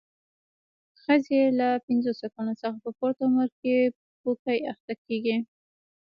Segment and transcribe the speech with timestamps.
[1.01, 3.75] ښځې له پنځوسو کلونو څخه په پورته عمر کې
[4.21, 5.37] پوکي اخته کېږي.